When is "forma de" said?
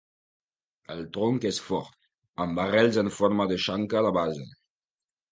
3.17-3.59